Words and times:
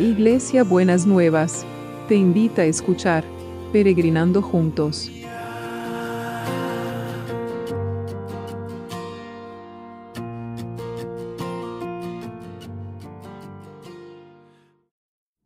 Iglesia 0.00 0.64
Buenas 0.64 1.06
Nuevas, 1.06 1.66
te 2.08 2.14
invita 2.14 2.62
a 2.62 2.64
escuchar 2.64 3.22
Peregrinando 3.70 4.40
Juntos. 4.40 5.10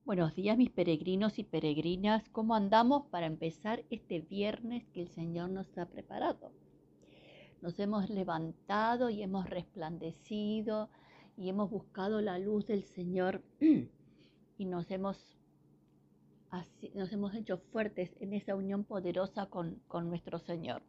Buenos 0.05 0.37
días 0.37 0.57
mis 0.57 0.71
peregrinos 0.71 1.41
y 1.41 1.43
peregrinas, 1.43 2.23
¿cómo 2.29 2.55
andamos 2.55 3.07
para 3.07 3.27
empezar 3.27 3.83
este 3.91 4.21
viernes 4.21 4.85
que 4.95 5.03
el 5.03 5.09
Señor 5.09 5.51
nos 5.51 5.77
ha 5.77 5.87
preparado? 5.87 6.53
Nos 7.61 7.81
hemos 7.81 8.09
levantado 8.09 9.11
y 9.11 9.21
hemos 9.21 9.51
resplandecido 9.51 10.91
y 11.37 11.49
hemos 11.49 11.71
buscado 11.71 12.21
la 12.21 12.39
luz 12.39 12.69
del 12.69 12.85
Señor 12.85 13.43
y 14.57 14.65
nos 14.65 14.91
hemos, 14.91 15.37
nos 16.95 17.13
hemos 17.13 17.35
hecho 17.35 17.59
fuertes 17.73 18.11
en 18.21 18.33
esa 18.33 18.55
unión 18.55 18.85
poderosa 18.85 19.47
con, 19.47 19.81
nuestro 20.05 20.39
Señor. 20.39 20.83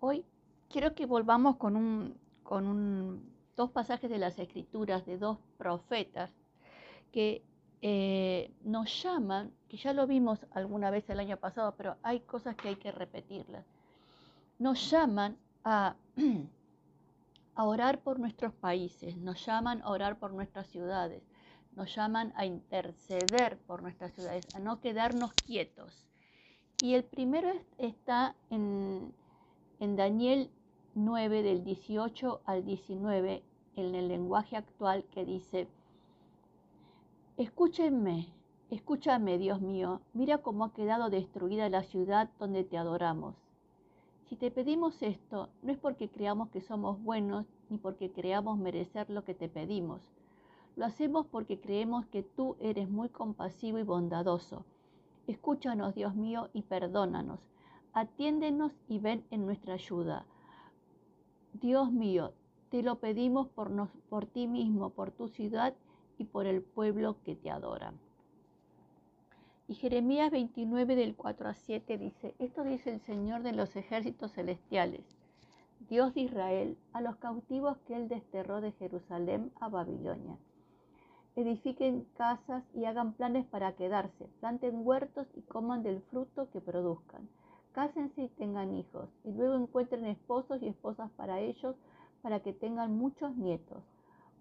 Hoy 0.00 0.24
quiero 0.68 0.94
que 0.94 1.06
volvamos 1.06 1.56
con, 1.56 1.76
un, 1.76 2.18
con 2.42 3.22
dos 3.56 3.70
pasajes 3.70 4.10
de 4.10 4.18
las 4.18 4.38
Escrituras 4.38 5.04
de 5.04 5.18
dos 5.18 5.38
profetas 5.56 6.30
que 7.12 7.42
eh, 7.80 8.52
nos 8.64 9.02
llaman, 9.02 9.52
que 9.68 9.76
ya 9.76 9.92
lo 9.92 10.06
vimos 10.06 10.46
alguna 10.50 10.90
vez 10.90 11.08
el 11.10 11.20
año 11.20 11.36
pasado, 11.36 11.74
pero 11.76 11.96
hay 12.02 12.20
cosas 12.20 12.56
que 12.56 12.68
hay 12.68 12.76
que 12.76 12.92
repetirlas. 12.92 13.64
Nos 14.58 14.90
llaman 14.90 15.36
a, 15.64 15.94
a 17.54 17.64
orar 17.64 18.00
por 18.00 18.18
nuestros 18.18 18.52
países, 18.54 19.16
nos 19.16 19.44
llaman 19.44 19.82
a 19.82 19.90
orar 19.90 20.18
por 20.18 20.32
nuestras 20.32 20.66
ciudades, 20.68 21.22
nos 21.78 21.94
llaman 21.94 22.32
a 22.34 22.44
interceder 22.44 23.56
por 23.58 23.82
nuestras 23.82 24.12
ciudades, 24.12 24.52
a 24.52 24.58
no 24.58 24.80
quedarnos 24.80 25.32
quietos. 25.46 26.08
Y 26.80 26.94
el 26.94 27.04
primero 27.04 27.52
está 27.78 28.34
en, 28.50 29.14
Daniel 29.78 30.50
9 30.96 31.42
del 31.44 31.62
18 31.62 32.40
al 32.44 32.64
19, 32.64 33.44
en 33.76 33.94
el 33.94 34.08
lenguaje 34.08 34.56
actual 34.56 35.04
que 35.12 35.24
dice, 35.24 35.68
escúchenme, 37.36 38.26
escúchame 38.70 39.38
Dios 39.38 39.60
mío, 39.60 40.00
mira 40.14 40.38
cómo 40.38 40.64
ha 40.64 40.72
quedado 40.74 41.10
destruida 41.10 41.68
la 41.68 41.84
ciudad 41.84 42.28
donde 42.40 42.64
te 42.64 42.76
adoramos. 42.76 43.36
Si 44.28 44.34
te 44.34 44.50
pedimos 44.50 45.00
esto, 45.00 45.48
no 45.62 45.70
es 45.70 45.78
porque 45.78 46.08
creamos 46.08 46.48
que 46.48 46.60
somos 46.60 47.00
buenos 47.00 47.46
ni 47.70 47.78
porque 47.78 48.10
creamos 48.10 48.58
merecer 48.58 49.08
lo 49.10 49.22
que 49.22 49.34
te 49.34 49.48
pedimos 49.48 50.00
lo 50.78 50.86
hacemos 50.86 51.26
porque 51.26 51.58
creemos 51.58 52.06
que 52.06 52.22
tú 52.22 52.56
eres 52.60 52.88
muy 52.88 53.08
compasivo 53.08 53.80
y 53.80 53.82
bondadoso. 53.82 54.64
Escúchanos, 55.26 55.96
Dios 55.96 56.14
mío, 56.14 56.50
y 56.52 56.62
perdónanos. 56.62 57.40
Atiéndenos 57.94 58.70
y 58.86 59.00
ven 59.00 59.24
en 59.32 59.44
nuestra 59.44 59.74
ayuda. 59.74 60.24
Dios 61.52 61.90
mío, 61.90 62.32
te 62.70 62.84
lo 62.84 63.00
pedimos 63.00 63.48
por, 63.48 63.72
por 64.08 64.26
ti 64.26 64.46
mismo, 64.46 64.90
por 64.90 65.10
tu 65.10 65.26
ciudad 65.26 65.74
y 66.16 66.26
por 66.26 66.46
el 66.46 66.62
pueblo 66.62 67.16
que 67.24 67.34
te 67.34 67.50
adora. 67.50 67.92
Y 69.66 69.74
Jeremías 69.74 70.30
29 70.30 70.94
del 70.94 71.16
4 71.16 71.48
a 71.48 71.54
7 71.54 71.98
dice, 71.98 72.36
esto 72.38 72.62
dice 72.62 72.94
el 72.94 73.00
Señor 73.00 73.42
de 73.42 73.52
los 73.52 73.74
ejércitos 73.74 74.32
celestiales, 74.32 75.18
Dios 75.88 76.14
de 76.14 76.20
Israel, 76.20 76.78
a 76.92 77.00
los 77.00 77.16
cautivos 77.16 77.78
que 77.78 77.96
él 77.96 78.06
desterró 78.06 78.60
de 78.60 78.70
Jerusalén 78.70 79.50
a 79.58 79.68
Babilonia 79.68 80.38
edifiquen 81.40 82.04
casas 82.16 82.64
y 82.74 82.84
hagan 82.84 83.12
planes 83.12 83.46
para 83.46 83.76
quedarse, 83.76 84.26
planten 84.40 84.84
huertos 84.84 85.28
y 85.36 85.42
coman 85.42 85.84
del 85.84 86.02
fruto 86.10 86.50
que 86.50 86.60
produzcan. 86.60 87.28
Cásense 87.72 88.24
y 88.24 88.28
tengan 88.30 88.74
hijos, 88.74 89.08
y 89.22 89.30
luego 89.30 89.54
encuentren 89.54 90.04
esposos 90.06 90.60
y 90.62 90.66
esposas 90.66 91.12
para 91.12 91.38
ellos, 91.38 91.76
para 92.22 92.40
que 92.40 92.52
tengan 92.52 92.98
muchos 92.98 93.36
nietos. 93.36 93.84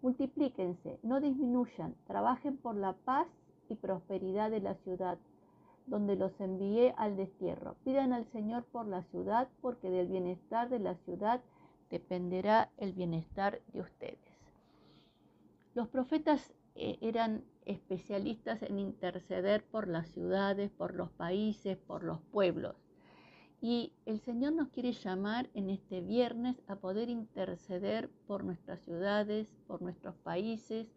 Multiplíquense, 0.02 1.00
no 1.04 1.22
disminuyan, 1.22 1.94
trabajen 2.08 2.58
por 2.58 2.76
la 2.76 2.94
paz 2.94 3.28
y 3.70 3.76
prosperidad 3.76 4.50
de 4.50 4.62
la 4.62 4.74
ciudad, 4.78 5.20
donde 5.86 6.16
los 6.16 6.40
envié 6.42 6.96
al 6.98 7.16
destierro. 7.16 7.76
Pidan 7.84 8.12
al 8.12 8.26
Señor 8.32 8.64
por 8.64 8.88
la 8.88 9.04
ciudad, 9.04 9.50
porque 9.62 9.92
del 9.92 10.08
bienestar 10.08 10.70
de 10.70 10.80
la 10.80 10.96
ciudad 10.96 11.42
dependerá 11.92 12.72
el 12.78 12.94
bienestar 12.94 13.62
de 13.72 13.82
ustedes. 13.82 14.18
Los 15.76 15.88
profetas 15.90 16.56
eh, 16.80 17.00
eran 17.02 17.44
especialistas 17.66 18.62
en 18.62 18.78
interceder 18.80 19.64
por 19.66 19.88
las 19.88 20.08
ciudades, 20.10 20.70
por 20.70 20.94
los 20.94 21.10
países, 21.10 21.78
por 21.78 22.04
los 22.04 22.22
pueblos. 22.32 22.76
Y 23.60 23.94
el 24.06 24.20
Señor 24.20 24.54
nos 24.54 24.70
quiere 24.70 24.92
llamar 24.92 25.50
en 25.56 25.72
este 25.72 26.02
viernes 26.02 26.62
a 26.68 26.76
poder 26.76 27.10
interceder 27.10 28.10
por 28.28 28.44
nuestras 28.44 28.80
ciudades, 28.82 29.48
por 29.66 29.82
nuestros 29.82 30.16
países, 30.18 30.88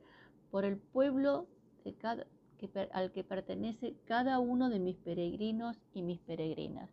por 0.50 0.66
el 0.66 0.76
pueblo 0.76 1.46
al 2.92 3.12
que 3.12 3.24
pertenece 3.24 3.96
cada 4.04 4.38
uno 4.38 4.68
de 4.68 4.80
mis 4.80 4.96
peregrinos 4.98 5.78
y 5.94 6.02
mis 6.02 6.20
peregrinas. 6.20 6.90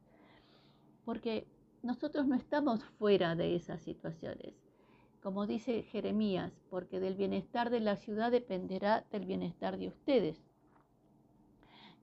Porque 1.03 1.45
nosotros 1.83 2.25
no 2.25 2.35
estamos 2.35 2.85
fuera 2.97 3.35
de 3.35 3.55
esas 3.55 3.81
situaciones 3.81 4.66
como 5.21 5.47
dice 5.47 5.83
Jeremías, 5.83 6.53
porque 6.69 6.99
del 6.99 7.15
bienestar 7.15 7.69
de 7.69 7.79
la 7.79 7.95
ciudad 7.95 8.31
dependerá 8.31 9.05
del 9.11 9.25
bienestar 9.25 9.77
de 9.77 9.87
ustedes. 9.87 10.37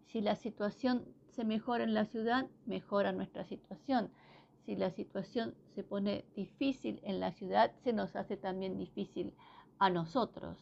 Si 0.07 0.21
la 0.21 0.37
situación 0.37 1.05
se 1.31 1.45
mejora 1.45 1.85
en 1.85 1.95
la 1.95 2.05
ciudad, 2.05 2.47
mejora 2.67 3.13
nuestra 3.13 3.45
situación. 3.45 4.11
Si 4.65 4.77
la 4.77 4.91
situación 4.91 5.55
se 5.75 5.83
pone 5.83 6.25
difícil 6.37 7.01
en 7.03 7.21
la 7.21 7.33
ciudad, 7.33 7.73
se 7.83 7.93
nos 7.93 8.15
hace 8.17 8.37
también 8.37 8.79
difícil 8.79 9.33
a 9.79 9.91
nosotros. 9.91 10.57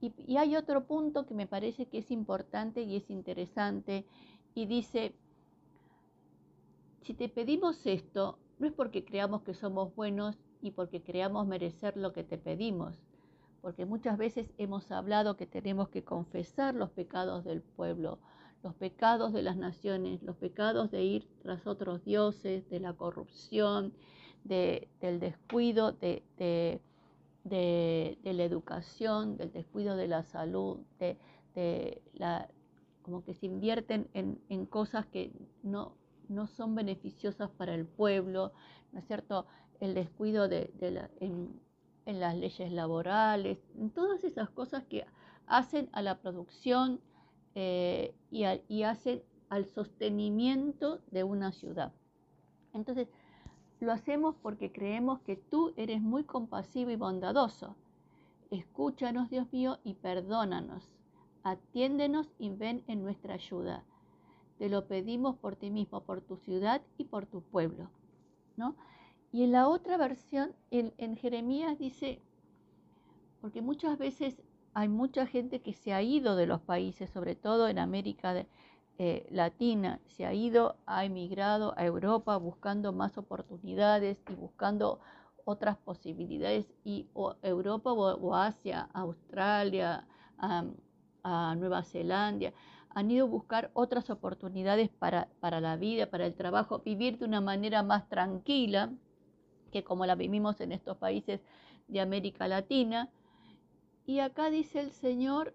Y, 0.00 0.12
y 0.26 0.36
hay 0.36 0.56
otro 0.56 0.86
punto 0.86 1.26
que 1.26 1.34
me 1.34 1.46
parece 1.46 1.86
que 1.86 1.98
es 1.98 2.10
importante 2.10 2.82
y 2.82 2.96
es 2.96 3.10
interesante, 3.10 4.06
y 4.54 4.64
dice, 4.64 5.14
si 7.02 7.12
te 7.14 7.28
pedimos 7.28 7.86
esto, 7.86 8.38
no 8.58 8.66
es 8.66 8.72
porque 8.72 9.04
creamos 9.04 9.42
que 9.42 9.52
somos 9.52 9.94
buenos 9.94 10.38
y 10.60 10.72
porque 10.72 11.02
creamos 11.02 11.46
merecer 11.46 11.96
lo 11.96 12.12
que 12.12 12.24
te 12.24 12.38
pedimos, 12.38 13.02
porque 13.60 13.84
muchas 13.84 14.18
veces 14.18 14.52
hemos 14.58 14.90
hablado 14.90 15.36
que 15.36 15.46
tenemos 15.46 15.88
que 15.88 16.04
confesar 16.04 16.74
los 16.74 16.90
pecados 16.90 17.44
del 17.44 17.62
pueblo, 17.62 18.18
los 18.62 18.74
pecados 18.74 19.32
de 19.32 19.42
las 19.42 19.56
naciones, 19.56 20.22
los 20.22 20.36
pecados 20.36 20.90
de 20.90 21.02
ir 21.02 21.28
tras 21.42 21.66
otros 21.66 22.04
dioses, 22.04 22.68
de 22.68 22.80
la 22.80 22.92
corrupción, 22.92 23.92
del 24.44 25.20
descuido 25.20 25.92
de, 25.92 26.22
la 27.44 28.44
educación, 28.44 29.36
del 29.36 29.52
descuido 29.52 29.96
de 29.96 30.08
la 30.08 30.22
salud, 30.22 30.78
de, 30.98 32.02
la, 32.14 32.48
como 33.02 33.24
que 33.24 33.34
se 33.34 33.46
invierten 33.46 34.08
en, 34.14 34.66
cosas 34.66 35.06
que 35.06 35.32
no, 35.62 35.96
no 36.28 36.46
son 36.46 36.74
beneficiosas 36.74 37.50
para 37.50 37.74
el 37.74 37.86
pueblo, 37.86 38.52
¿no 38.92 38.98
es 38.98 39.06
cierto? 39.06 39.46
El 39.80 39.94
descuido 39.94 40.48
de, 40.48 40.70
en, 41.20 41.60
las 42.06 42.36
leyes 42.36 42.70
laborales, 42.72 43.58
en 43.76 43.90
todas 43.90 44.22
esas 44.24 44.48
cosas 44.50 44.84
que 44.84 45.06
hacen 45.46 45.88
a 45.92 46.02
la 46.02 46.18
producción 46.18 47.00
eh, 47.54 48.14
y, 48.30 48.44
y 48.68 48.82
hacen 48.84 49.22
al 49.48 49.66
sostenimiento 49.66 51.00
de 51.10 51.24
una 51.24 51.52
ciudad. 51.52 51.92
Entonces, 52.72 53.08
lo 53.80 53.92
hacemos 53.92 54.34
porque 54.42 54.72
creemos 54.72 55.20
que 55.20 55.36
tú 55.36 55.72
eres 55.76 56.00
muy 56.00 56.24
compasivo 56.24 56.90
y 56.90 56.96
bondadoso. 56.96 57.76
Escúchanos, 58.50 59.28
Dios 59.30 59.52
mío, 59.52 59.78
y 59.84 59.94
perdónanos. 59.94 60.88
Atiéndenos 61.42 62.28
y 62.38 62.50
ven 62.50 62.82
en 62.86 63.02
nuestra 63.02 63.34
ayuda. 63.34 63.84
Te 64.58 64.68
lo 64.68 64.86
pedimos 64.86 65.36
por 65.36 65.56
ti 65.56 65.70
mismo, 65.70 66.00
por 66.00 66.20
tu 66.20 66.36
ciudad 66.38 66.82
y 66.96 67.04
por 67.04 67.26
tu 67.26 67.42
pueblo. 67.42 67.90
¿no? 68.56 68.74
Y 69.36 69.44
en 69.44 69.52
la 69.52 69.68
otra 69.68 69.98
versión, 69.98 70.54
en, 70.70 71.14
Jeremías 71.18 71.78
dice, 71.78 72.22
porque 73.42 73.60
muchas 73.60 73.98
veces 73.98 74.40
hay 74.72 74.88
mucha 74.88 75.26
gente 75.26 75.60
que 75.60 75.74
se 75.74 75.92
ha 75.92 76.00
ido 76.00 76.36
de 76.36 76.46
los 76.46 76.62
países, 76.62 77.10
sobre 77.10 77.34
todo 77.34 77.68
en 77.68 77.78
América 77.78 78.46
eh, 78.96 79.26
Latina, 79.30 80.00
se 80.06 80.24
ha 80.24 80.32
ido, 80.32 80.76
ha 80.86 81.04
emigrado 81.04 81.74
a 81.76 81.84
Europa 81.84 82.38
buscando 82.38 82.94
más 82.94 83.18
oportunidades 83.18 84.24
y 84.30 84.34
buscando 84.36 85.00
otras 85.44 85.76
posibilidades, 85.76 86.64
y 86.82 87.06
Europa 87.42 87.92
o, 87.92 88.34
Asia, 88.34 88.88
Australia, 88.94 90.06
a 90.38 91.54
Nueva 91.56 91.82
Zelanda, 91.82 92.54
han 92.88 93.10
ido 93.10 93.26
a 93.26 93.28
buscar 93.28 93.70
otras 93.74 94.08
oportunidades 94.08 94.88
para, 94.88 95.28
para 95.40 95.60
la 95.60 95.76
vida, 95.76 96.06
para 96.06 96.24
el 96.24 96.34
trabajo, 96.34 96.78
vivir 96.78 97.18
de 97.18 97.26
una 97.26 97.42
manera 97.42 97.82
más 97.82 98.08
tranquila, 98.08 98.94
que 99.76 99.84
como 99.84 100.06
la 100.06 100.14
vivimos 100.14 100.60
en 100.62 100.72
estos 100.72 100.96
países 100.96 101.42
de 101.86 102.00
América 102.00 102.48
Latina. 102.48 103.10
Y 104.06 104.20
acá 104.20 104.48
dice 104.48 104.80
el 104.80 104.90
Señor, 104.90 105.52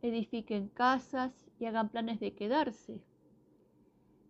edifiquen 0.00 0.68
casas 0.68 1.32
y 1.58 1.66
hagan 1.66 1.88
planes 1.88 2.20
de 2.20 2.34
quedarse, 2.34 3.02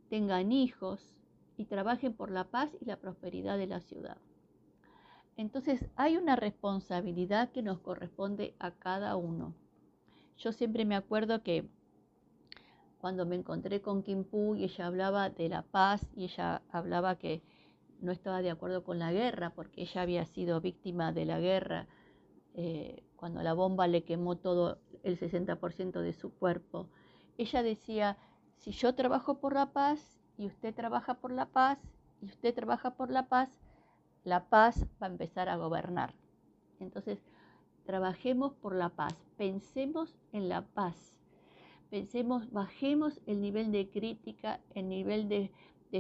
tengan 0.09 0.51
hijos 0.51 1.15
y 1.59 1.67
trabajen 1.67 2.15
por 2.15 2.31
la 2.31 2.45
paz 2.45 2.71
y 2.81 2.87
la 2.87 2.97
prosperidad 2.97 3.59
de 3.59 3.67
la 3.67 3.81
ciudad. 3.81 4.17
Entonces 5.37 5.85
hay 5.97 6.17
una 6.17 6.37
responsabilidad 6.37 7.51
que 7.51 7.63
nos 7.63 7.81
corresponde 7.81 8.55
a 8.59 8.71
cada 8.71 9.15
uno. 9.17 9.55
Yo 10.39 10.53
siempre 10.53 10.87
me 10.87 10.97
acuerdo 10.97 11.43
que 11.43 11.69
cuando 12.99 13.27
me 13.27 13.37
encontré 13.37 13.83
con 13.83 14.03
Kim 14.03 14.25
Pu 14.25 14.57
y 14.57 14.65
ella 14.65 14.87
hablaba 14.87 15.29
de 15.29 15.51
la 15.51 15.63
paz 15.63 16.07
y 16.17 16.25
ella 16.25 16.63
hablaba 16.71 17.17
que 17.17 17.43
no 18.01 18.13
estaba 18.13 18.43
de 18.43 18.51
acuerdo 18.51 18.83
con 18.85 18.99
la 18.99 19.13
guerra 19.13 19.51
porque 19.51 19.83
ella 19.83 20.03
había 20.03 20.25
sido 20.25 20.61
víctima 20.61 21.13
de 21.13 21.25
la 21.25 21.39
guerra 21.39 21.87
eh, 22.55 23.03
cuando 23.17 23.43
la 23.43 23.53
bomba 23.53 23.87
le 23.87 24.05
quemó 24.05 24.37
todo 24.37 24.79
el 25.03 25.19
60% 25.19 26.01
de 26.01 26.13
su 26.13 26.33
cuerpo. 26.35 26.89
Ella 27.39 27.63
decía, 27.63 28.17
si 28.57 28.73
yo 28.73 28.95
trabajo 28.95 29.39
por 29.39 29.55
la 29.55 29.73
paz 29.73 30.19
y 30.37 30.47
usted 30.47 30.75
trabaja 30.75 31.15
por 31.15 31.33
la 31.33 31.47
paz 31.47 31.79
y 32.21 32.27
usted 32.27 32.55
trabaja 32.55 32.97
por 32.97 33.11
la 33.11 33.29
paz, 33.29 33.51
la 34.25 34.49
paz 34.49 34.87
va 35.03 35.07
a 35.07 35.11
empezar 35.11 35.49
a 35.49 35.57
gobernar. 35.57 36.15
Entonces, 36.81 37.23
trabajemos 37.85 38.55
por 38.55 38.75
la 38.75 38.91
paz, 38.91 39.15
pensemos 39.37 40.17
en 40.33 40.49
la 40.49 40.63
paz, 40.63 41.15
pensemos, 41.91 42.51
bajemos 42.53 43.21
el 43.27 43.41
nivel 43.41 43.73
de 43.73 43.91
crítica, 43.91 44.61
el 44.75 44.89
nivel 44.89 45.29
de, 45.29 45.51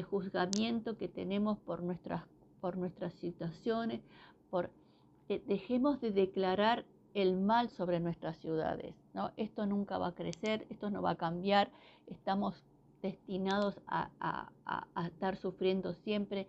juzgamiento 0.03 0.97
que 0.97 1.09
tenemos 1.09 1.59
por 1.59 1.83
nuestras, 1.83 2.23
por 2.61 2.77
nuestras 2.77 3.13
situaciones, 3.15 4.01
eh, 5.29 5.43
dejemos 5.47 6.01
de 6.01 6.11
declarar 6.11 6.85
el 7.15 7.37
mal 7.37 7.71
sobre 7.71 8.01
nuestras 8.01 8.37
ciudades. 8.39 8.95
¿no? 9.15 9.33
Esto 9.37 9.67
nunca 9.67 9.99
va 9.99 10.09
a 10.09 10.15
crecer, 10.15 10.67
esto 10.71 10.91
no 10.91 11.03
va 11.03 11.11
a 11.11 11.17
cambiar, 11.17 11.71
estamos 12.07 12.65
destinados 13.03 13.81
a, 13.87 14.11
a 14.21 15.07
estar 15.07 15.37
sufriendo 15.37 15.95
siempre 15.95 16.47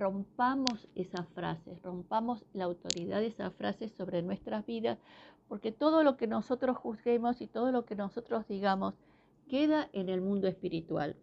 rompamos 0.00 0.88
esas 0.94 1.28
frases, 1.28 1.80
rompamos 1.82 2.44
la 2.54 2.64
autoridad 2.64 3.20
de 3.20 3.26
esas 3.26 3.52
frases 3.54 3.92
sobre 3.92 4.22
nuestras 4.22 4.64
vidas, 4.64 4.98
porque 5.46 5.72
todo 5.72 6.02
lo 6.02 6.16
que 6.16 6.26
nosotros 6.26 6.76
juzguemos 6.78 7.40
y 7.42 7.46
todo 7.46 7.70
lo 7.70 7.84
que 7.84 7.94
nosotros 7.94 8.48
digamos 8.48 8.94
queda 9.48 9.90
en 9.92 10.08
el 10.08 10.22
mundo 10.22 10.48
espiritual. 10.48 11.16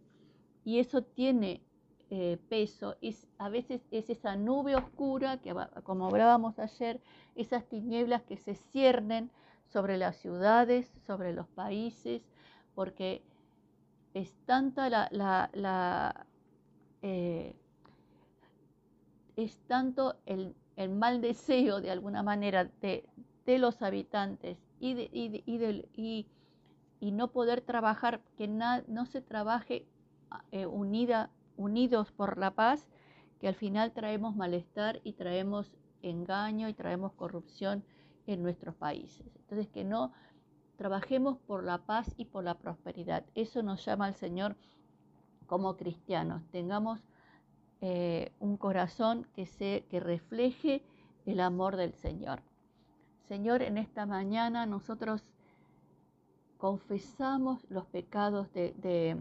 Y 0.67 0.79
eso 0.79 1.01
tiene 1.01 1.61
eh, 2.09 2.37
peso, 2.49 2.97
es, 2.99 3.25
a 3.37 3.47
veces 3.47 3.87
es 3.89 4.09
esa 4.09 4.35
nube 4.35 4.75
oscura, 4.75 5.37
que 5.37 5.55
como 5.83 6.07
hablábamos 6.07 6.59
ayer, 6.59 6.99
esas 7.35 7.63
tinieblas 7.69 8.23
que 8.23 8.35
se 8.35 8.55
ciernen 8.55 9.31
sobre 9.63 9.97
las 9.97 10.17
ciudades, 10.17 10.91
sobre 11.05 11.31
los 11.31 11.47
países, 11.47 12.21
porque 12.75 13.23
es 14.13 14.35
tanta 14.45 14.89
la, 14.89 15.07
la, 15.53 16.25
eh, 17.01 17.55
es 19.37 19.57
tanto 19.67 20.17
el, 20.25 20.53
mal 20.89 21.21
deseo 21.21 21.79
de 21.79 21.91
alguna 21.91 22.23
manera 22.23 22.69
de, 22.81 23.07
los 23.45 23.81
habitantes 23.81 24.57
y, 24.81 24.99
y, 25.13 26.27
y, 26.99 27.11
no 27.13 27.31
poder 27.31 27.61
trabajar, 27.61 28.19
que 28.37 28.49
no 28.49 29.05
se 29.05 29.21
trabaje 29.21 29.87
eh, 30.51 30.65
unida, 30.65 31.29
unidos 31.55 32.11
por 32.11 32.37
la 32.37 32.51
paz, 32.51 32.87
que 33.39 33.47
al 33.47 33.55
final 33.55 33.91
traemos 33.91 34.35
malestar 34.35 34.99
y 35.03 35.13
traemos 35.13 35.71
engaño 36.01 36.69
y 36.69 36.73
traemos 36.73 37.13
corrupción 37.13 37.83
en 38.25 38.43
nuestros 38.43 38.75
países. 38.75 39.25
Entonces, 39.35 39.67
que 39.67 39.83
no 39.83 40.11
trabajemos 40.77 41.37
por 41.39 41.63
la 41.63 41.79
paz 41.79 42.13
y 42.17 42.25
por 42.25 42.43
la 42.43 42.55
prosperidad. 42.55 43.25
Eso 43.35 43.63
nos 43.63 43.83
llama 43.85 44.05
al 44.05 44.15
Señor 44.15 44.55
como 45.47 45.75
cristianos. 45.77 46.43
Tengamos 46.51 47.03
eh, 47.81 48.31
un 48.39 48.57
corazón 48.57 49.27
que, 49.33 49.45
se, 49.45 49.85
que 49.89 49.99
refleje 49.99 50.83
el 51.25 51.39
amor 51.39 51.75
del 51.75 51.93
Señor. 51.93 52.41
Señor, 53.27 53.61
en 53.61 53.77
esta 53.77 54.05
mañana 54.05 54.65
nosotros 54.65 55.21
confesamos 56.57 57.65
los 57.69 57.85
pecados 57.85 58.51
de, 58.53 59.17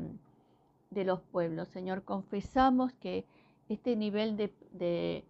los 0.91 1.21
pueblos. 1.21 1.69
Señor, 1.69 2.05
confesamos 2.05 2.93
que 2.95 3.27
este 3.69 3.97
nivel 3.97 4.37
de, 4.37 5.25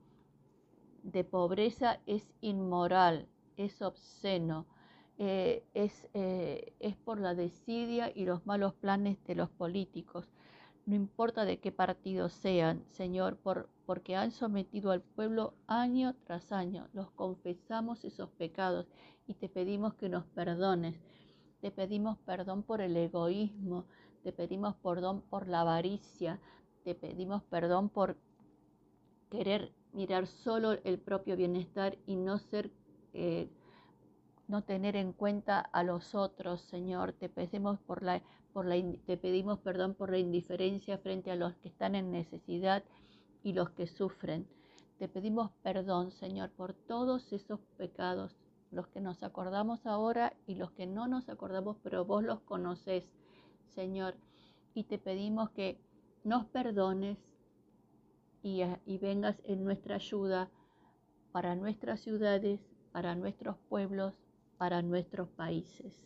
de 1.03 1.25
pobreza 1.25 2.01
es 2.07 2.33
inmoral, 2.41 3.29
es 3.57 3.81
obsceno, 3.83 4.67
eh, 5.19 5.65
es, 5.75 6.09
eh, 6.15 6.75
es 6.81 6.97
por 6.97 7.19
la 7.19 7.35
desidia 7.35 8.13
y 8.15 8.25
los 8.27 8.45
malos 8.47 8.75
planes 8.75 9.19
de 9.25 9.35
los 9.35 9.49
políticos 9.51 10.29
no 10.87 10.95
importa 10.95 11.45
de 11.45 11.59
qué 11.59 11.73
partido 11.73 12.29
sean, 12.29 12.85
Señor, 12.87 13.37
por, 13.39 13.69
porque 13.87 14.15
han 14.15 14.31
sometido 14.31 14.93
al 14.93 15.03
pueblo 15.03 15.55
año 15.67 16.15
tras 16.25 16.53
año. 16.53 16.89
Los 16.93 17.11
confesamos 17.11 18.05
esos 18.05 18.31
pecados 18.31 18.87
y 19.27 19.35
te 19.35 19.49
pedimos 19.49 19.95
que 19.95 20.09
nos 20.09 20.25
perdones. 20.27 20.97
Te 21.61 21.73
pedimos 21.73 22.19
perdón 22.19 22.63
por 22.63 22.81
el 22.81 22.97
egoísmo, 22.97 23.87
te 24.27 24.33
pedimos 24.33 24.75
perdón 24.83 25.23
por 25.31 25.47
la 25.47 25.61
avaricia, 25.61 26.41
te 26.83 26.97
pedimos 26.97 27.45
perdón 27.45 27.89
por 27.89 28.17
querer 29.31 29.73
mirar 29.93 30.27
solo 30.27 30.73
el 30.83 30.99
propio 30.99 31.37
bienestar 31.37 31.97
y 32.07 32.17
no 32.17 32.39
ser... 32.39 32.73
Eh, 33.13 33.49
no 34.49 34.63
tener 34.63 34.95
en 34.95 35.13
cuenta 35.13 35.59
a 35.59 35.83
los 35.83 36.15
otros, 36.15 36.61
Señor. 36.61 37.13
Te 37.13 37.29
pedimos 37.29 37.81
por 37.81 38.03
la 38.05 38.23
te 39.07 39.17
pedimos 39.17 39.59
perdón 39.59 39.95
por 39.95 40.11
la 40.11 40.19
indiferencia 40.19 40.99
frente 40.99 41.33
a 41.33 41.37
los 41.37 41.55
que 41.57 41.69
están 41.69 41.95
en 41.95 42.11
necesidad 42.11 42.85
y 43.43 43.53
los 43.53 43.71
que 43.71 43.87
sufren. 43.87 44.47
Te 44.99 45.09
pedimos 45.09 45.51
perdón, 45.63 46.11
Señor, 46.13 46.51
por 46.51 46.73
todos 46.73 47.33
esos 47.33 47.61
pecados, 47.77 48.37
los 48.71 48.87
que 48.87 49.01
nos 49.01 49.23
acordamos 49.23 49.85
ahora 49.85 50.33
y 50.47 50.55
los 50.55 50.71
que 50.71 50.87
no 50.87 51.07
nos 51.09 51.29
acordamos, 51.29 51.77
pero 51.83 52.05
vos 52.05 52.23
los 52.23 52.41
conocés, 52.43 53.05
Señor. 53.75 54.17
Y 54.75 54.85
te 54.85 54.99
pedimos 54.99 55.51
que 55.51 55.79
nos 56.25 56.47
perdones 56.47 57.19
y, 58.43 58.63
y 58.85 58.99
vengas 58.99 59.41
en 59.45 59.65
nuestra 59.65 59.97
ayuda 59.97 60.51
para 61.33 61.55
nuestras 61.55 62.01
ciudades, 62.01 62.61
para 62.93 63.15
nuestros 63.15 63.57
pueblos, 63.69 64.15
para 64.59 64.83
nuestros 64.83 65.29
países. 65.29 66.03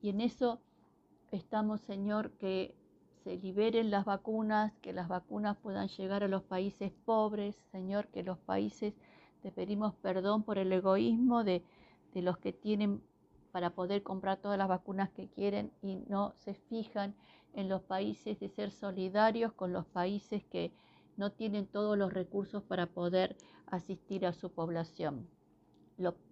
Y 0.00 0.10
en 0.10 0.20
eso 0.20 0.60
Estamos, 1.32 1.80
Señor, 1.80 2.32
que 2.32 2.74
se 3.24 3.38
liberen 3.38 3.90
las 3.90 4.04
vacunas, 4.04 4.74
que 4.82 4.92
las 4.92 5.08
vacunas 5.08 5.56
puedan 5.56 5.88
llegar 5.88 6.22
a 6.22 6.28
los 6.28 6.42
países 6.42 6.92
pobres, 7.06 7.56
Señor, 7.72 8.08
que 8.08 8.22
los 8.22 8.36
países, 8.36 8.92
te 9.40 9.50
pedimos 9.50 9.94
perdón 9.94 10.42
por 10.42 10.58
el 10.58 10.70
egoísmo 10.70 11.42
de, 11.42 11.64
los 12.14 12.36
que 12.36 12.52
tienen 12.52 13.02
para 13.52 13.70
poder 13.70 14.02
comprar 14.02 14.40
todas 14.40 14.58
las 14.58 14.68
vacunas 14.68 15.10
que 15.10 15.28
quieren 15.28 15.70
y 15.82 15.96
no 16.08 16.34
se 16.38 16.54
fijan 16.54 17.14
en 17.52 17.68
los 17.68 17.82
países 17.82 18.40
de 18.40 18.48
ser 18.48 18.70
solidarios 18.72 19.52
con 19.52 19.72
los 19.72 19.86
países 19.86 20.42
que 20.44 20.72
no 21.16 21.30
tienen 21.30 21.66
todos 21.66 21.96
los 21.96 22.12
recursos 22.12 22.62
para 22.62 22.86
poder 22.86 23.36
asistir 23.66 24.26
a 24.26 24.32
su 24.32 24.50
población. 24.50 25.28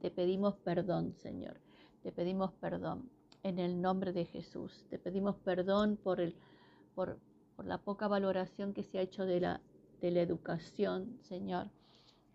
te 0.00 0.10
pedimos 0.10 0.56
perdón, 0.56 1.14
Señor. 1.14 1.60
Te 2.02 2.10
pedimos 2.10 2.52
perdón 2.54 3.10
en 3.42 3.58
el 3.58 3.80
nombre 3.80 4.12
de 4.12 4.24
Jesús. 4.24 4.86
Te 4.88 4.98
pedimos 4.98 5.36
perdón 5.36 5.98
por, 6.02 6.20
el, 6.20 6.34
por, 6.94 7.18
la 7.58 7.78
poca 7.78 8.08
valoración 8.08 8.72
que 8.72 8.82
se 8.82 8.98
ha 8.98 9.02
hecho 9.02 9.26
de 9.26 9.40
la, 9.40 9.60
de 10.00 10.10
la 10.10 10.22
educación, 10.22 11.18
Señor. 11.20 11.68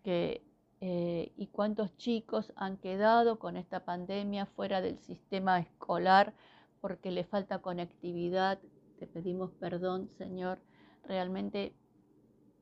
Que, 0.03 0.43
eh, 0.87 1.33
y 1.35 1.47
cuántos 1.47 1.97
chicos 1.97 2.53
han 2.55 2.77
quedado 2.77 3.39
con 3.39 3.57
esta 3.57 3.85
pandemia 3.85 4.45
fuera 4.45 4.81
del 4.81 4.99
sistema 4.99 5.57
escolar 5.57 6.35
porque 6.79 7.09
le 7.09 7.23
falta 7.23 7.57
conectividad. 7.57 8.59
Te 8.99 9.07
pedimos 9.07 9.49
perdón, 9.53 10.11
Señor. 10.19 10.59
Realmente 11.05 11.73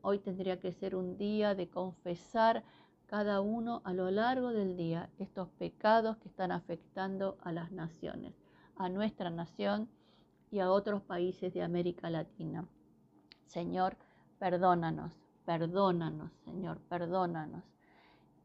hoy 0.01 0.19
tendría 0.19 0.57
que 0.61 0.71
ser 0.71 0.95
un 0.95 1.17
día 1.17 1.53
de 1.53 1.67
confesar 1.67 2.63
cada 3.07 3.41
uno 3.41 3.81
a 3.83 3.91
lo 3.91 4.09
largo 4.09 4.53
del 4.53 4.77
día 4.77 5.09
estos 5.19 5.49
pecados 5.49 6.15
que 6.15 6.29
están 6.29 6.53
afectando 6.53 7.37
a 7.41 7.51
las 7.51 7.73
naciones, 7.73 8.33
a 8.77 8.87
nuestra 8.87 9.31
nación 9.31 9.89
y 10.49 10.59
a 10.59 10.71
otros 10.71 11.01
países 11.01 11.53
de 11.53 11.61
América 11.61 12.09
Latina. 12.09 12.69
Señor, 13.47 13.97
perdónanos, 14.39 15.11
perdónanos, 15.43 16.31
Señor, 16.45 16.79
perdónanos. 16.87 17.65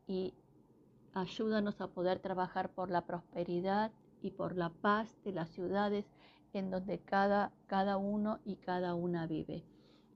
Y 0.09 0.35
ayúdanos 1.15 1.81
a 1.81 1.88
poder 1.88 2.19
trabajar 2.19 2.71
por 2.71 2.91
la 2.91 3.03
prosperidad 3.07 3.93
y 4.23 4.33
por 4.33 4.57
la 4.57 4.71
paz 4.71 5.17
de 5.25 5.33
las 5.33 5.50
ciudades 5.50 6.07
en 6.53 6.71
donde 6.71 6.99
cada, 6.99 7.53
cada 7.67 7.97
uno 7.99 8.41
y 8.45 8.57
cada 8.57 8.95
una 8.95 9.27
vive. 9.27 9.65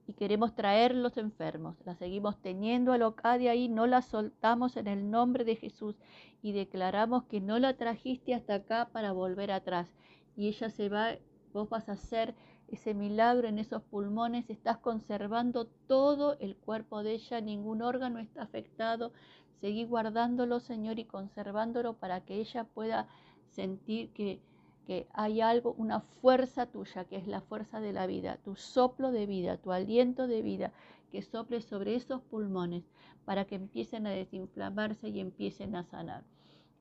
y 0.05 0.13
queremos 0.13 0.53
traer 0.55 0.95
los 0.95 1.17
enfermos. 1.17 1.77
La 1.85 1.95
seguimos 1.95 2.37
teniendo 2.41 2.91
alocada 2.91 3.51
ahí, 3.51 3.69
no 3.69 3.87
la 3.87 4.01
soltamos 4.01 4.75
en 4.77 4.87
el 4.87 5.09
nombre 5.09 5.45
de 5.45 5.55
Jesús 5.55 5.95
y 6.41 6.51
declaramos 6.51 7.23
que 7.25 7.39
no 7.39 7.57
la 7.59 7.77
trajiste 7.77 8.33
hasta 8.33 8.55
acá 8.55 8.89
para 8.91 9.11
volver 9.13 9.51
atrás. 9.51 9.93
Y 10.35 10.47
ella 10.47 10.69
se 10.69 10.89
va, 10.89 11.15
vos 11.53 11.69
vas 11.69 11.87
a 11.89 11.93
hacer 11.93 12.35
ese 12.67 12.93
milagro 12.93 13.47
en 13.47 13.59
esos 13.59 13.83
pulmones, 13.83 14.49
estás 14.49 14.77
conservando 14.79 15.67
todo 15.87 16.37
el 16.39 16.55
cuerpo 16.57 17.03
de 17.03 17.13
ella, 17.13 17.39
ningún 17.39 17.81
órgano 17.81 18.19
está 18.19 18.43
afectado. 18.43 19.13
Seguí 19.63 19.85
guardándolo, 19.85 20.59
Señor, 20.59 20.99
y 20.99 21.05
conservándolo 21.05 21.93
para 21.93 22.19
que 22.25 22.35
ella 22.35 22.65
pueda 22.65 23.07
sentir 23.47 24.09
que 24.11 24.41
que 24.85 25.07
hay 25.13 25.39
algo, 25.39 25.73
una 25.77 26.01
fuerza 26.01 26.65
tuya, 26.65 27.05
que 27.05 27.15
es 27.15 27.25
la 27.25 27.39
fuerza 27.39 27.79
de 27.79 27.93
la 27.93 28.05
vida, 28.05 28.37
tu 28.43 28.57
soplo 28.57 29.11
de 29.11 29.25
vida, 29.25 29.55
tu 29.55 29.71
aliento 29.71 30.27
de 30.27 30.41
vida, 30.41 30.73
que 31.09 31.21
sople 31.21 31.61
sobre 31.61 31.95
esos 31.95 32.21
pulmones 32.23 32.83
para 33.23 33.45
que 33.45 33.55
empiecen 33.55 34.05
a 34.05 34.11
desinflamarse 34.11 35.07
y 35.07 35.21
empiecen 35.21 35.77
a 35.77 35.85
sanar. 35.85 36.25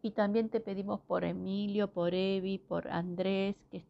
Y 0.03 0.11
también 0.11 0.49
te 0.49 0.59
pedimos 0.59 1.01
por 1.03 1.23
Emilio, 1.25 1.93
por 1.93 2.13
Evi, 2.13 2.59
por 2.59 2.89
Andrés, 2.89 3.55
que 3.71 3.85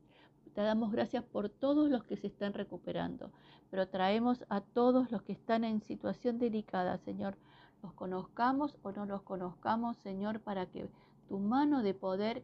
te 0.54 0.60
damos 0.60 0.92
gracias 0.92 1.24
por 1.24 1.48
todos 1.48 1.88
los 1.88 2.04
que 2.04 2.18
se 2.18 2.26
están 2.26 2.52
recuperando, 2.52 3.32
pero 3.70 3.88
traemos 3.88 4.44
a 4.50 4.60
todos 4.60 5.10
los 5.10 5.22
que 5.22 5.32
están 5.32 5.64
en 5.64 5.80
situación 5.80 6.38
delicada, 6.38 6.98
Señor, 6.98 7.38
los 7.82 7.92
conozcamos 7.94 8.76
o 8.82 8.92
no 8.92 9.06
los 9.06 9.22
conozcamos, 9.22 9.96
Señor, 9.98 10.40
para 10.40 10.66
que 10.66 10.88
tu 11.28 11.38
mano 11.38 11.82
de 11.82 11.94
poder 11.94 12.42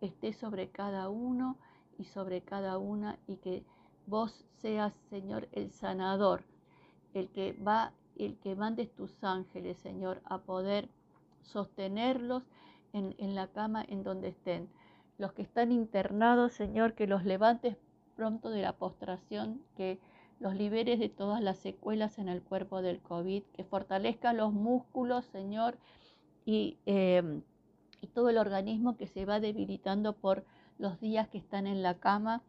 esté 0.00 0.32
sobre 0.32 0.70
cada 0.70 1.08
uno 1.08 1.56
y 1.98 2.04
sobre 2.04 2.42
cada 2.42 2.78
una 2.78 3.18
y 3.26 3.36
que 3.36 3.64
vos 4.06 4.44
seas, 4.60 4.94
Señor, 5.10 5.48
el 5.52 5.70
sanador, 5.72 6.44
el 7.14 7.28
que 7.30 7.52
va, 7.52 7.92
el 8.16 8.38
que 8.38 8.56
mandes 8.56 8.90
tus 8.94 9.22
ángeles, 9.22 9.76
Señor, 9.78 10.22
a 10.24 10.38
poder 10.38 10.88
sostenerlos 11.42 12.44
en, 12.92 13.14
en 13.18 13.34
la 13.34 13.48
cama 13.48 13.84
en 13.86 14.02
donde 14.02 14.28
estén. 14.28 14.68
Los 15.18 15.32
que 15.32 15.42
están 15.42 15.72
internados, 15.72 16.52
Señor, 16.52 16.94
que 16.94 17.06
los 17.06 17.24
levantes 17.24 17.76
pronto 18.14 18.50
de 18.50 18.62
la 18.62 18.72
postración, 18.72 19.60
que 19.76 20.00
los 20.40 20.54
liberes 20.54 20.98
de 20.98 21.08
todas 21.08 21.42
las 21.42 21.58
secuelas 21.58 22.18
en 22.18 22.28
el 22.28 22.42
cuerpo 22.42 22.82
del 22.82 23.00
COVID, 23.00 23.42
que 23.54 23.64
fortalezca 23.64 24.32
los 24.32 24.52
músculos, 24.52 25.24
Señor, 25.26 25.78
y 26.44 26.78
eh, 26.86 27.42
y 28.00 28.06
todo 28.08 28.28
el 28.28 28.38
organismo 28.38 28.96
que 28.96 29.06
se 29.06 29.24
va 29.24 29.40
debilitando 29.40 30.14
por 30.14 30.44
los 30.78 31.00
días 31.00 31.28
que 31.28 31.38
están 31.38 31.66
en 31.66 31.82
la 31.82 31.98
cama. 31.98 32.42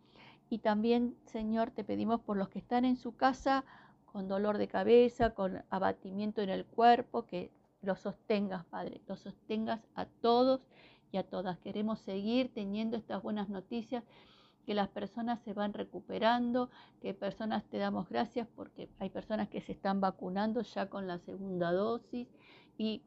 Y 0.50 0.60
también, 0.60 1.16
Señor, 1.26 1.72
te 1.72 1.84
pedimos 1.84 2.22
por 2.22 2.38
los 2.38 2.50
que 2.50 2.60
están 2.60 2.86
en 2.86 2.98
su 2.98 3.16
casa 3.16 3.66
con 4.06 4.28
dolor 4.28 4.58
de 4.58 4.68
cabeza, 4.68 5.32
con 5.32 5.64
abatimiento 5.70 6.42
en 6.42 6.50
el 6.50 6.66
cuerpo, 6.66 7.26
que 7.26 7.52
los 7.82 8.00
sostengas, 8.00 8.66
Padre, 8.66 9.02
los 9.08 9.20
sostengas 9.20 9.82
a 9.96 10.06
todos 10.06 10.62
y 11.12 11.18
a 11.18 11.24
todas. 11.24 11.60
Queremos 11.60 12.00
seguir 12.00 12.52
teniendo 12.54 12.98
estas 12.98 13.22
buenas 13.22 13.50
noticias, 13.50 14.04
que 14.70 14.76
las 14.76 14.90
personas 14.90 15.40
se 15.40 15.54
van 15.54 15.74
recuperando, 15.74 16.70
que 17.02 17.16
personas 17.16 17.64
te 17.72 17.80
damos 17.80 18.08
gracias 18.08 18.48
porque 18.56 18.88
hay 19.00 19.10
personas 19.10 19.50
que 19.50 19.62
se 19.62 19.72
están 19.72 20.00
vacunando 20.00 20.62
ya 20.62 20.92
con 20.92 21.08
la 21.08 21.18
segunda 21.18 21.72
dosis 21.72 22.28
y 22.78 23.02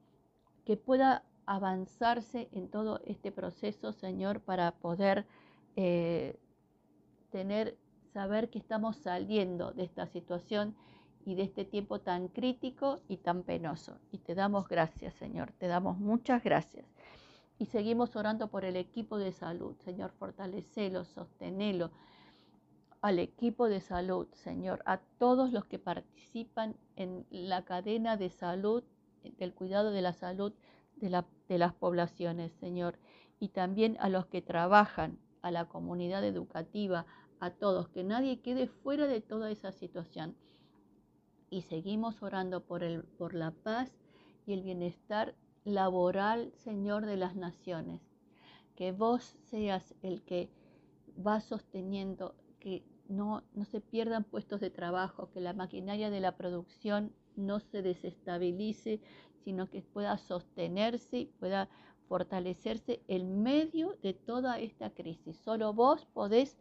que 0.65 0.77
pueda 0.77 1.23
avanzarse 1.47 2.49
en 2.51 2.69
todo 2.69 3.01
este 3.05 3.31
proceso, 3.31 3.93
Señor, 3.93 4.41
para 4.41 4.73
poder 4.73 5.25
eh, 5.77 6.37
tener, 7.31 7.79
saber 8.13 8.51
que 8.51 8.59
estamos 8.59 8.97
saliendo 8.97 9.71
de 9.71 9.85
esta 9.85 10.09
situación 10.09 10.75
y 11.25 11.37
de 11.37 11.45
este 11.45 11.65
tiempo 11.65 12.01
tan 12.01 12.27
crítico 12.27 12.99
y 13.07 13.19
tan 13.19 13.45
penoso. 13.45 14.01
Y 14.11 14.19
te 14.19 14.35
damos 14.35 14.67
gracias, 14.67 15.15
Señor, 15.15 15.53
te 15.53 15.69
damos 15.69 15.97
muchas 15.97 16.43
gracias. 16.43 16.92
Y 17.63 17.67
seguimos 17.67 18.17
orando 18.17 18.49
por 18.49 18.65
el 18.65 18.75
equipo 18.75 19.19
de 19.19 19.31
salud, 19.31 19.77
Señor, 19.85 20.11
fortalecelo, 20.19 21.05
sostenelo 21.05 21.93
al 23.01 23.21
equipo 23.21 23.69
de 23.69 23.81
salud, 23.81 24.27
Señor, 24.33 24.83
a 24.85 24.99
todos 24.99 25.53
los 25.53 25.67
que 25.67 25.79
participan 25.79 26.75
en 26.97 27.25
la 27.31 27.65
cadena 27.65 28.17
de 28.17 28.31
salud, 28.31 28.83
del 29.39 29.55
cuidado 29.55 29.93
de 29.93 30.03
la 30.03 30.13
salud 30.13 30.53
de, 30.97 31.59
las 31.59 31.73
poblaciones, 31.75 32.51
Señor, 32.55 32.99
y 33.39 33.51
también 33.51 33.97
a 34.01 34.09
los 34.09 34.27
que 34.27 34.43
trabajan, 34.43 35.21
a 35.41 35.53
la 35.53 35.69
comunidad 35.69 36.25
educativa, 36.25 37.07
a 37.39 37.51
todos, 37.51 37.89
que 37.91 38.03
nadie 38.03 38.41
quede 38.41 38.67
fuera 38.67 39.07
de 39.07 39.21
toda 39.21 39.53
esa 39.53 39.71
situación. 39.71 40.35
Y 41.49 41.63
seguimos 41.63 42.25
orando 42.25 42.65
por, 42.65 42.83
el, 42.83 43.05
por 43.05 43.35
la 43.35 43.53
paz 43.53 43.89
y 44.47 44.53
el 44.53 44.65
bienestar 44.65 45.37
laboral, 45.65 46.53
Señor, 46.55 47.07
de 47.07 47.17
las 47.17 47.37
naciones. 47.37 48.01
Que 48.77 48.93
vos 48.93 49.37
seas 49.51 49.95
el 50.03 50.23
que 50.23 50.51
va 51.25 51.41
sosteniendo, 51.41 52.35
que 52.59 52.85
no, 53.09 53.43
no 53.55 53.65
se 53.65 53.81
pierdan 53.81 54.25
puestos 54.25 54.61
de 54.61 54.71
trabajo, 54.71 55.31
que 55.31 55.41
la 55.41 55.53
maquinaria 55.53 56.11
de 56.11 56.21
la 56.21 56.37
producción 56.37 57.13
no 57.37 57.61
se 57.61 57.83
desestabilice, 57.83 59.01
sino 59.45 59.69
que 59.69 59.83
pueda 59.83 60.17
sostenerse 60.19 61.29
pueda 61.39 61.69
fortalecerse 62.09 63.03
en 63.09 63.43
medio 63.43 63.97
de 64.03 64.13
toda 64.13 64.59
esta 64.59 64.91
crisis. 64.91 65.37
Solo 65.39 65.73
vos 65.73 66.05
podés, 66.13 66.59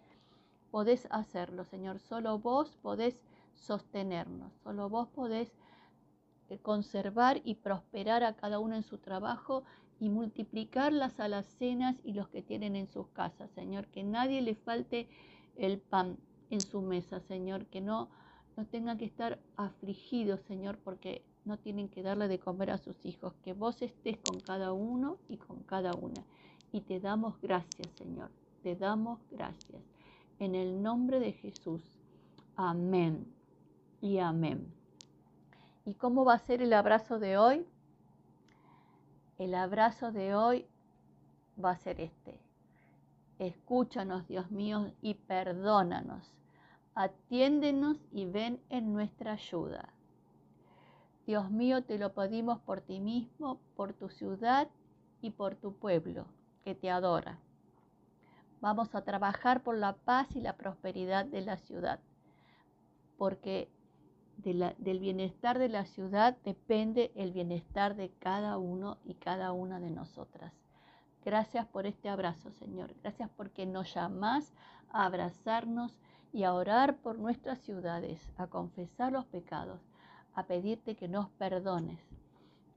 podés 0.72 1.08
hacerlo, 1.12 1.66
Señor. 1.66 2.00
Solo 2.00 2.40
vos 2.40 2.78
podés 2.82 3.20
sostenernos. 3.54 4.54
Solo 4.64 4.90
vos 4.90 5.10
podés 5.10 5.54
conservar 6.60 7.42
y 7.44 7.56
prosperar 7.56 8.24
a 8.24 8.36
cada 8.36 8.60
uno 8.60 8.76
en 8.76 8.84
su 8.84 8.98
trabajo 8.98 9.64
y 10.00 10.10
multiplicar 10.10 10.94
las 10.94 11.20
alacenas 11.20 11.96
y 12.04 12.14
los 12.14 12.28
que 12.30 12.42
tienen 12.42 12.76
en 12.76 12.88
sus 12.88 13.08
casas, 13.10 13.52
Señor. 13.52 13.88
Que 13.88 14.04
nadie 14.04 14.42
le 14.42 14.56
falte 14.56 15.08
el 15.56 15.80
pan 15.80 16.18
en 16.50 16.62
su 16.62 16.82
mesa, 16.82 17.20
Señor. 17.20 17.66
Que 17.68 17.82
no, 17.82 18.10
no 18.58 18.66
tengan 18.66 18.98
que 18.98 19.06
estar 19.06 19.40
afligidos, 19.58 20.42
Señor, 20.42 20.78
porque 20.80 21.24
no 21.46 21.58
tienen 21.58 21.90
que 21.90 22.04
darle 22.04 22.28
de 22.28 22.40
comer 22.40 22.72
a 22.72 22.78
sus 22.78 23.06
hijos, 23.06 23.34
que 23.44 23.54
vos 23.54 23.82
estés 23.82 24.18
con 24.18 24.40
cada 24.40 24.74
uno 24.74 25.18
y 25.28 25.38
con 25.38 25.64
cada 25.64 25.94
una. 25.94 26.24
Y 26.72 26.82
te 26.82 27.00
damos 27.00 27.40
gracias, 27.42 27.88
Señor, 27.96 28.30
te 28.64 28.76
damos 28.76 29.20
gracias. 29.32 29.82
En 30.40 30.56
el 30.56 30.82
nombre 30.82 31.20
de 31.20 31.34
Jesús. 31.34 31.82
Amén 32.56 33.26
y 34.02 34.18
amén. 34.18 34.81
¿Y 35.92 35.96
cómo 35.96 36.24
va 36.24 36.36
a 36.36 36.40
ser 36.40 36.62
el 36.62 36.72
abrazo 36.72 37.20
de 37.20 37.38
hoy? 37.38 37.68
El 39.38 39.54
abrazo 39.54 40.14
de 40.14 40.34
hoy 40.34 40.66
va 41.62 41.72
a 41.72 41.78
ser 41.78 42.00
este. 42.00 42.40
Escúchanos, 43.40 44.26
Dios 44.26 44.52
mío, 44.52 44.94
y 45.02 45.16
perdónanos. 45.16 46.32
Atiéndenos 46.96 47.98
y 48.10 48.24
ven 48.24 48.62
en 48.70 48.94
nuestra 48.94 49.34
ayuda. 49.34 49.90
Dios 51.26 51.52
mío, 51.52 51.84
te 51.84 51.98
lo 51.98 52.14
pedimos 52.14 52.62
por 52.62 52.80
ti 52.80 53.02
mismo, 53.02 53.60
por 53.76 53.92
tu 53.92 54.08
ciudad 54.08 54.70
y 55.22 55.32
por 55.32 55.56
tu 55.56 55.76
pueblo 55.76 56.26
que 56.64 56.74
te 56.74 56.90
adora. 56.90 57.38
Vamos 58.62 58.96
a 58.96 59.04
trabajar 59.04 59.62
por 59.62 59.78
la 59.78 59.98
paz 59.98 60.38
y 60.38 60.40
la 60.40 60.56
prosperidad 60.56 61.26
de 61.26 61.42
la 61.42 61.58
ciudad, 61.58 62.00
porque 63.18 63.70
del 64.44 65.00
bienestar 65.00 65.60
de 65.60 65.70
la 65.70 65.86
ciudad 65.86 66.38
depende 66.44 67.12
el 67.16 67.32
bienestar 67.32 67.96
de 67.96 68.10
cada 68.20 68.58
uno 68.58 68.98
y 69.06 69.16
cada 69.16 69.52
una 69.52 69.80
de 69.80 69.92
nosotras. 69.92 70.54
Gracias 71.24 71.68
por 71.68 71.86
este 71.86 72.10
abrazo, 72.10 72.52
Señor. 72.52 72.94
Gracias 73.02 73.30
porque 73.38 73.66
nos 73.66 73.94
llamás 73.94 74.54
a 74.90 75.06
abrazarnos 75.06 76.00
y 76.34 76.44
a 76.44 76.54
orar 76.54 76.98
por 76.98 77.20
nuestras 77.20 77.60
ciudades, 77.60 78.20
a 78.38 78.48
confesar 78.48 79.12
los 79.12 79.26
pecados 79.26 79.80
a 80.34 80.44
pedirte 80.44 80.96
que 80.96 81.08
nos 81.08 81.30
perdones 81.32 82.00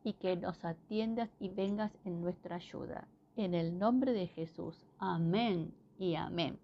y 0.03 0.15
que 0.15 0.37
nos 0.37 0.65
atiendas 0.65 1.31
y 1.41 1.49
vengas 1.49 1.93
en 2.05 2.21
nuestra 2.21 2.57
ayuda. 2.57 3.09
En 3.37 3.55
el 3.55 3.79
nombre 3.79 4.13
de 4.13 4.27
Jesús. 4.27 4.87
Amén 4.99 5.75
y 5.99 6.15
amén. 6.15 6.59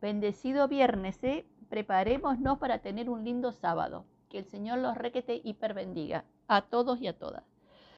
Bendecido 0.00 0.66
viernes, 0.66 1.22
¿eh? 1.22 1.46
preparémonos 1.68 2.58
para 2.58 2.78
tener 2.78 3.10
un 3.10 3.24
lindo 3.24 3.52
sábado. 3.52 4.04
Que 4.30 4.38
el 4.38 4.46
Señor 4.46 4.78
los 4.78 4.96
requete 4.96 5.40
y 5.44 5.54
perbendiga 5.54 6.24
a 6.46 6.62
todos 6.62 7.00
y 7.00 7.08
a 7.08 7.18
todas. 7.18 7.44